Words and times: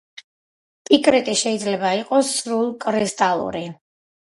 პიკრიტი 0.87 1.37
შეიძლება 1.43 1.95
იყოს 2.01 2.35
სრულკრისტალური. 2.41 3.69